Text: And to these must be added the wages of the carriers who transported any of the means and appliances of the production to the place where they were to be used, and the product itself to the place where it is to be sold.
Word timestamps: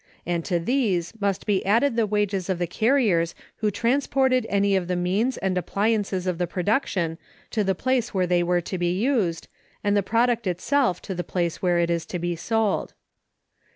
And 0.25 0.43
to 0.45 0.57
these 0.59 1.13
must 1.21 1.45
be 1.45 1.63
added 1.63 1.95
the 1.95 2.07
wages 2.07 2.49
of 2.49 2.57
the 2.57 2.65
carriers 2.65 3.35
who 3.57 3.69
transported 3.69 4.47
any 4.49 4.75
of 4.75 4.87
the 4.87 4.95
means 4.95 5.37
and 5.37 5.55
appliances 5.59 6.25
of 6.25 6.39
the 6.39 6.47
production 6.47 7.19
to 7.51 7.63
the 7.63 7.75
place 7.75 8.11
where 8.11 8.25
they 8.25 8.41
were 8.41 8.61
to 8.61 8.79
be 8.79 8.97
used, 8.99 9.47
and 9.83 9.95
the 9.95 10.01
product 10.01 10.47
itself 10.47 11.03
to 11.03 11.13
the 11.13 11.23
place 11.23 11.61
where 11.61 11.77
it 11.77 11.91
is 11.91 12.07
to 12.07 12.17
be 12.17 12.35
sold. 12.35 12.95